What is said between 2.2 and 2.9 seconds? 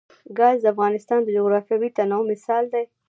مثال دی.